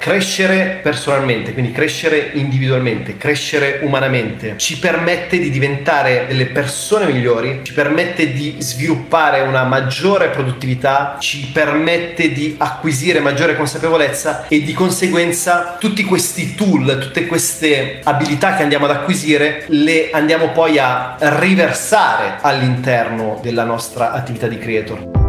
[0.00, 7.74] Crescere personalmente, quindi crescere individualmente, crescere umanamente, ci permette di diventare delle persone migliori, ci
[7.74, 15.76] permette di sviluppare una maggiore produttività, ci permette di acquisire maggiore consapevolezza e di conseguenza
[15.78, 22.38] tutti questi tool, tutte queste abilità che andiamo ad acquisire, le andiamo poi a riversare
[22.40, 25.19] all'interno della nostra attività di creator.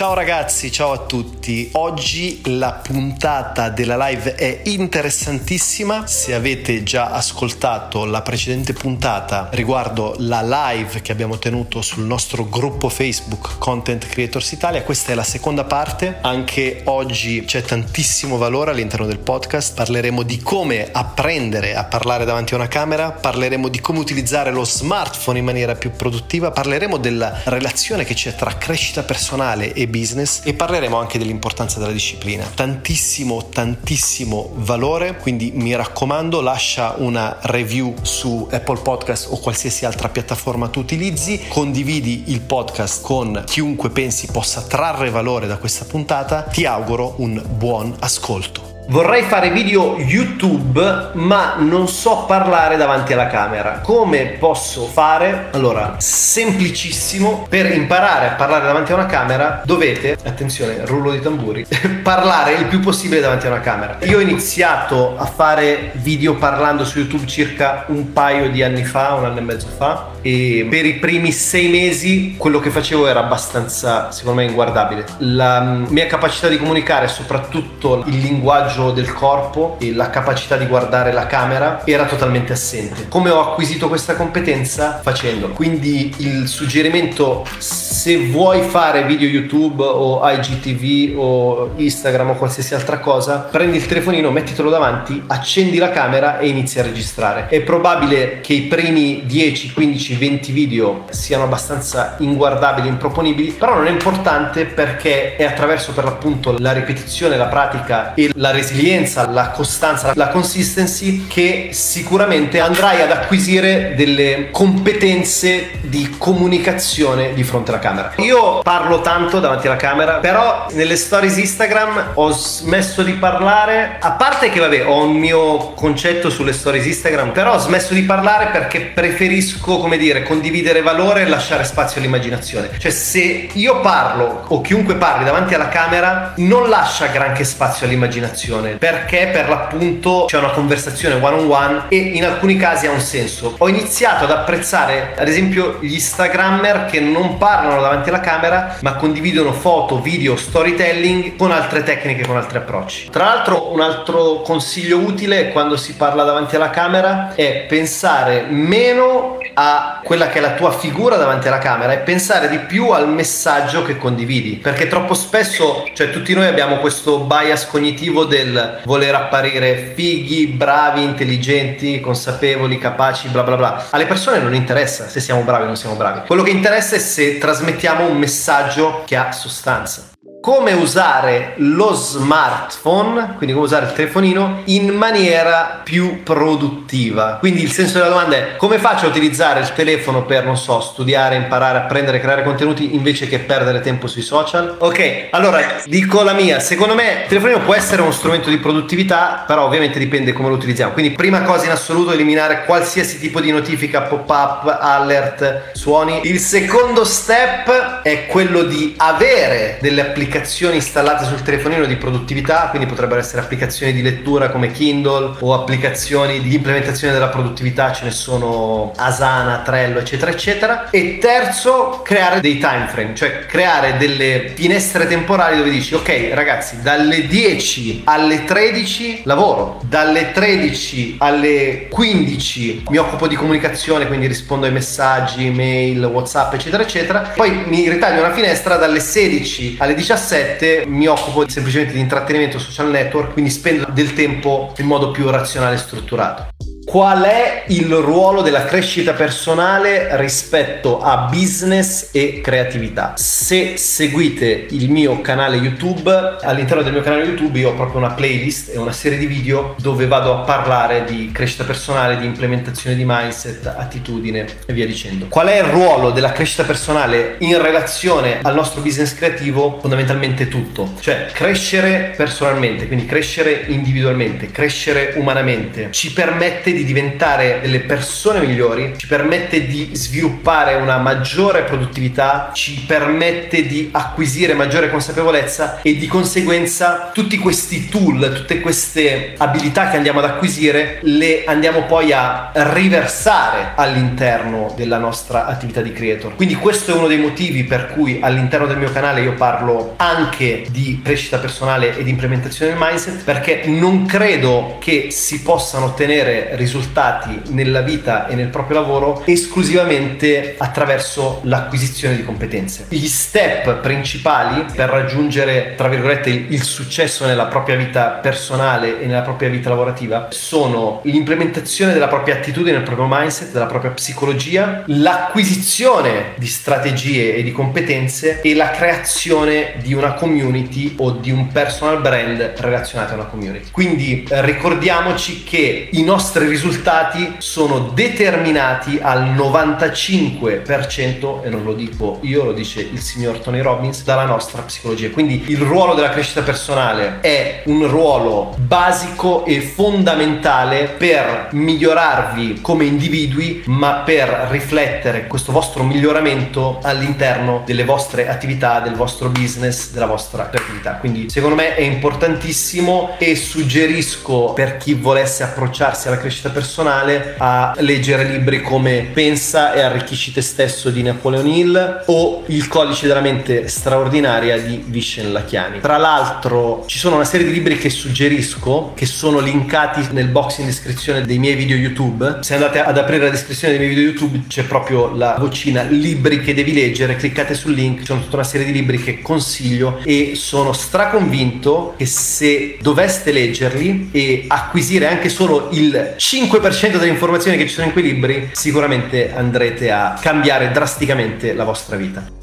[0.00, 1.68] Ciao ragazzi, ciao a tutti.
[1.72, 6.06] Oggi la puntata della live è interessantissima.
[6.06, 12.48] Se avete già ascoltato la precedente puntata riguardo la live che abbiamo tenuto sul nostro
[12.48, 16.16] gruppo Facebook Content Creators Italia, questa è la seconda parte.
[16.22, 19.74] Anche oggi c'è tantissimo valore all'interno del podcast.
[19.74, 24.64] Parleremo di come apprendere a parlare davanti a una camera, parleremo di come utilizzare lo
[24.64, 30.40] smartphone in maniera più produttiva, parleremo della relazione che c'è tra crescita personale e business
[30.44, 32.44] e parleremo anche dell'importanza della disciplina.
[32.54, 40.08] Tantissimo, tantissimo valore, quindi mi raccomando lascia una review su Apple Podcast o qualsiasi altra
[40.08, 46.42] piattaforma tu utilizzi, condividi il podcast con chiunque pensi possa trarre valore da questa puntata,
[46.42, 48.69] ti auguro un buon ascolto.
[48.90, 53.78] Vorrei fare video YouTube, ma non so parlare davanti alla camera.
[53.84, 55.46] Come posso fare?
[55.52, 61.64] Allora, semplicissimo, per imparare a parlare davanti a una camera dovete, attenzione, rullo di tamburi,
[62.02, 63.96] parlare il più possibile davanti a una camera.
[64.06, 69.14] Io ho iniziato a fare video parlando su YouTube circa un paio di anni fa,
[69.14, 73.20] un anno e mezzo fa, e per i primi sei mesi quello che facevo era
[73.20, 75.04] abbastanza, secondo me, inguardabile.
[75.18, 80.66] La mia capacità di comunicare, soprattutto il linguaggio linguaggio del corpo e la capacità di
[80.66, 83.08] guardare la camera era totalmente assente.
[83.08, 85.00] Come ho acquisito questa competenza?
[85.02, 85.52] Facendolo.
[85.52, 92.98] Quindi il suggerimento se vuoi fare video YouTube o IGTV o Instagram o qualsiasi altra
[92.98, 97.48] cosa, prendi il telefonino, mettitelo davanti, accendi la camera e inizi a registrare.
[97.48, 103.86] È probabile che i primi 10, 15, 20 video siano abbastanza inguardabili, improponibili, però non
[103.86, 109.48] è importante perché è attraverso per l'appunto la ripetizione, la pratica e la resilienza la
[109.50, 117.80] costanza, la consistency che sicuramente andrai ad acquisire delle competenze di comunicazione di fronte alla
[117.80, 118.12] camera.
[118.16, 124.12] Io parlo tanto davanti alla camera, però nelle stories Instagram ho smesso di parlare, a
[124.12, 128.48] parte che vabbè ho un mio concetto sulle stories Instagram, però ho smesso di parlare
[128.48, 132.70] perché preferisco, come dire, condividere valore e lasciare spazio all'immaginazione.
[132.76, 138.49] Cioè se io parlo o chiunque parli davanti alla camera non lascia granché spazio all'immaginazione
[138.50, 142.90] conversazione perché per l'appunto c'è una conversazione one on one e in alcuni casi ha
[142.90, 143.54] un senso.
[143.58, 148.94] Ho iniziato ad apprezzare ad esempio gli Instagrammer che non parlano davanti alla camera ma
[148.94, 153.08] condividono foto, video, storytelling con altre tecniche, con altri approcci.
[153.10, 159.38] Tra l'altro un altro consiglio utile quando si parla davanti alla camera è pensare meno
[159.54, 163.08] a quella che è la tua figura davanti alla camera e pensare di più al
[163.08, 168.80] messaggio che condividi perché troppo spesso cioè tutti noi abbiamo questo bias cognitivo del del
[168.84, 173.86] voler apparire fighi, bravi, intelligenti, consapevoli, capaci, bla bla bla.
[173.90, 176.26] Alle persone non interessa se siamo bravi o non siamo bravi.
[176.26, 180.09] Quello che interessa è se trasmettiamo un messaggio che ha sostanza
[180.40, 187.36] come usare lo smartphone, quindi come usare il telefonino in maniera più produttiva.
[187.38, 190.80] Quindi il senso della domanda è come faccio a utilizzare il telefono per, non so,
[190.80, 194.76] studiare, imparare, apprendere, creare contenuti invece che perdere tempo sui social?
[194.78, 199.44] Ok, allora dico la mia, secondo me il telefonino può essere uno strumento di produttività,
[199.46, 200.92] però ovviamente dipende come lo utilizziamo.
[200.92, 206.20] Quindi prima cosa in assoluto eliminare qualsiasi tipo di notifica, pop-up, alert, suoni.
[206.24, 212.68] Il secondo step è quello di avere delle applicazioni applicazioni installate sul telefonino di produttività,
[212.68, 218.04] quindi potrebbero essere applicazioni di lettura come Kindle o applicazioni di implementazione della produttività, ce
[218.04, 220.88] ne sono Asana, Trello, eccetera, eccetera.
[220.90, 226.80] E terzo, creare dei time frame, cioè creare delle finestre temporali dove dici ok ragazzi,
[226.80, 234.66] dalle 10 alle 13 lavoro, dalle 13 alle 15 mi occupo di comunicazione, quindi rispondo
[234.66, 237.32] ai messaggi, mail, WhatsApp, eccetera, eccetera.
[237.34, 242.58] Poi mi ritaglio una finestra dalle 16 alle 17 2017 mi occupo semplicemente di intrattenimento
[242.58, 246.59] social network, quindi spendo del tempo in modo più razionale e strutturato.
[246.90, 253.12] Qual è il ruolo della crescita personale rispetto a business e creatività?
[253.16, 256.10] Se seguite il mio canale YouTube,
[256.42, 259.76] all'interno del mio canale YouTube io ho proprio una playlist e una serie di video
[259.78, 265.26] dove vado a parlare di crescita personale, di implementazione di mindset, attitudine e via dicendo.
[265.28, 269.78] Qual è il ruolo della crescita personale in relazione al nostro business creativo?
[269.80, 277.58] Fondamentalmente tutto, cioè crescere personalmente, quindi crescere individualmente, crescere umanamente, ci permette di di diventare
[277.60, 284.90] delle persone migliori, ci permette di sviluppare una maggiore produttività, ci permette di acquisire maggiore
[284.90, 291.44] consapevolezza e di conseguenza tutti questi tool, tutte queste abilità che andiamo ad acquisire le
[291.44, 296.34] andiamo poi a riversare all'interno della nostra attività di creator.
[296.34, 300.66] Quindi questo è uno dei motivi per cui all'interno del mio canale io parlo anche
[300.70, 306.50] di crescita personale e di implementazione del mindset perché non credo che si possano ottenere
[306.52, 312.86] risultati risultati nella vita e nel proprio lavoro esclusivamente attraverso l'acquisizione di competenze.
[312.88, 319.22] Gli step principali per raggiungere, tra virgolette, il successo nella propria vita personale e nella
[319.22, 326.34] propria vita lavorativa sono l'implementazione della propria attitudine, del proprio mindset, della propria psicologia, l'acquisizione
[326.36, 332.00] di strategie e di competenze e la creazione di una community o di un personal
[332.00, 333.70] brand relazionato a una community.
[333.72, 341.72] Quindi eh, ricordiamoci che i nostri risultati risultati sono determinati al 95% e non lo
[341.72, 345.08] dico io, lo dice il signor Tony Robbins dalla nostra psicologia.
[345.08, 352.84] Quindi il ruolo della crescita personale è un ruolo basico e fondamentale per migliorarvi come
[352.84, 360.04] individui, ma per riflettere questo vostro miglioramento all'interno delle vostre attività, del vostro business, della
[360.04, 360.96] vostra creatività.
[360.96, 367.74] Quindi secondo me è importantissimo e suggerisco per chi volesse approcciarsi alla crescita personale a
[367.78, 373.20] leggere libri come Pensa e arricchisci te stesso di Napoleon Hill o Il codice della
[373.20, 375.80] mente straordinaria di Vishen Lachiani.
[375.80, 380.58] Tra l'altro ci sono una serie di libri che suggerisco che sono linkati nel box
[380.58, 382.38] in descrizione dei miei video YouTube.
[382.40, 386.40] Se andate ad aprire la descrizione dei miei video YouTube c'è proprio la vocina libri
[386.42, 390.32] che devi leggere, cliccate sul link, c'è tutta una serie di libri che consiglio e
[390.34, 397.56] sono straconvinto che se doveste leggerli e acquisire anche solo il 5 5% delle informazioni
[397.56, 402.39] che ci sono in quei libri, sicuramente andrete a cambiare drasticamente la vostra vita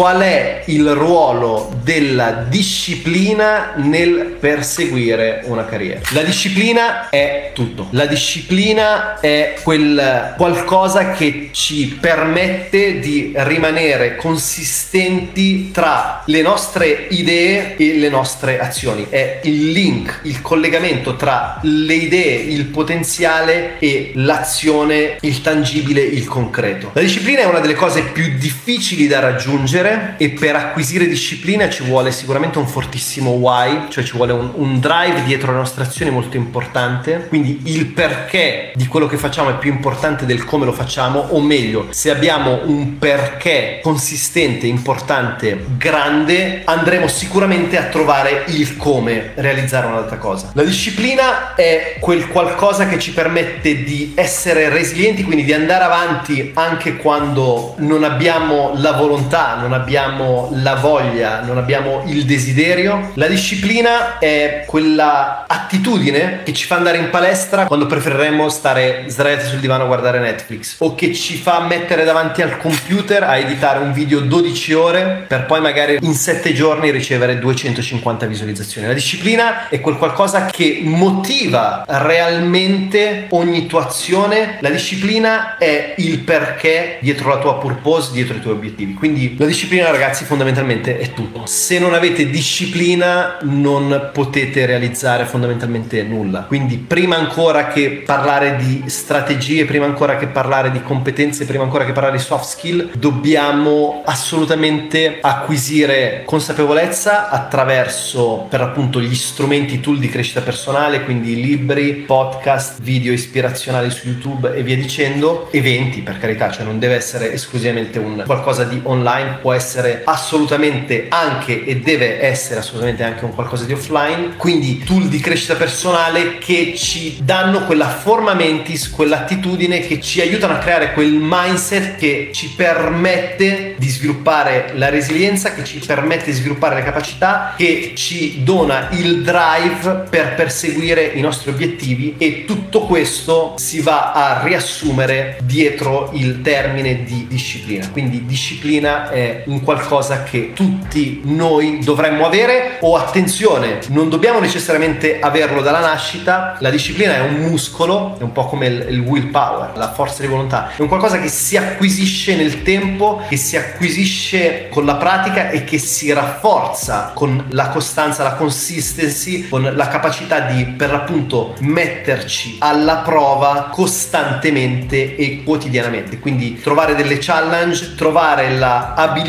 [0.00, 6.00] qual è il ruolo della disciplina nel perseguire una carriera.
[6.14, 7.88] La disciplina è tutto.
[7.90, 17.76] La disciplina è quel qualcosa che ci permette di rimanere consistenti tra le nostre idee
[17.76, 19.04] e le nostre azioni.
[19.10, 26.24] È il link, il collegamento tra le idee, il potenziale e l'azione, il tangibile, il
[26.24, 26.92] concreto.
[26.94, 31.68] La disciplina è una delle cose più difficili da raggiungere leggere e per acquisire disciplina
[31.68, 35.84] ci vuole sicuramente un fortissimo why, cioè ci vuole un, un drive dietro le nostre
[35.84, 40.64] azioni molto importante, quindi il perché di quello che facciamo è più importante del come
[40.64, 48.44] lo facciamo, o meglio, se abbiamo un perché consistente, importante, grande, andremo sicuramente a trovare
[48.48, 50.50] il come realizzare un'altra cosa.
[50.54, 56.52] La disciplina è quel qualcosa che ci permette di essere resilienti, quindi di andare avanti
[56.54, 63.10] anche quando non abbiamo la volontà, non abbiamo la voglia, non abbiamo il desiderio.
[63.14, 69.46] La disciplina è quella attitudine che ci fa andare in palestra quando preferiremmo stare sdraiati
[69.46, 73.78] sul divano a guardare Netflix o che ci fa mettere davanti al computer a editare
[73.78, 78.86] un video 12 ore per poi magari in 7 giorni ricevere 250 visualizzazioni.
[78.86, 84.58] La disciplina è quel qualcosa che motiva realmente ogni tua azione.
[84.60, 88.94] La disciplina è il perché dietro la tua purpose, dietro i tuoi obiettivi.
[88.94, 91.44] Quindi la disciplina disciplina, ragazzi, fondamentalmente è tutto.
[91.44, 96.44] Se non avete disciplina, non potete realizzare fondamentalmente nulla.
[96.44, 101.84] Quindi, prima ancora che parlare di strategie, prima ancora che parlare di competenze, prima ancora
[101.84, 109.98] che parlare di soft skill, dobbiamo assolutamente acquisire consapevolezza attraverso, per appunto, gli strumenti tool
[109.98, 116.18] di crescita personale, quindi libri, podcast, video ispirazionali su YouTube e via dicendo, eventi per
[116.18, 121.64] carità, cioè non deve essere esclusivamente un qualcosa di online, può può essere assolutamente anche
[121.64, 126.74] e deve essere assolutamente anche un qualcosa di offline, quindi tool di crescita personale che
[126.76, 132.52] ci danno quella forma mentis, quell'attitudine che ci aiutano a creare quel mindset che ci
[132.54, 138.88] permette di sviluppare la resilienza, che ci permette di sviluppare le capacità, che ci dona
[138.92, 146.10] il drive per perseguire i nostri obiettivi e tutto questo si va a riassumere dietro
[146.12, 147.88] il termine di disciplina.
[147.88, 152.78] Quindi disciplina è un qualcosa che tutti noi dovremmo avere.
[152.80, 158.32] O attenzione, non dobbiamo necessariamente averlo dalla nascita, la disciplina è un muscolo, è un
[158.32, 162.36] po' come il, il willpower, la forza di volontà, è un qualcosa che si acquisisce
[162.36, 168.22] nel tempo, che si acquisisce con la pratica e che si rafforza con la costanza,
[168.22, 176.18] la consistency, con la capacità di per l'appunto metterci alla prova costantemente e quotidianamente.
[176.18, 178.50] Quindi trovare delle challenge, trovare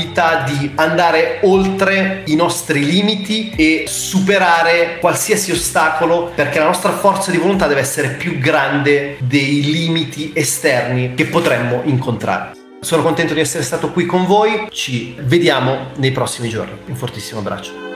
[0.01, 7.31] l'abilità di andare oltre i nostri limiti e superare qualsiasi ostacolo perché la nostra forza
[7.31, 12.51] di volontà deve essere più grande dei limiti esterni che potremmo incontrare.
[12.81, 16.73] Sono contento di essere stato qui con voi, ci vediamo nei prossimi giorni.
[16.87, 17.90] Un fortissimo abbraccio.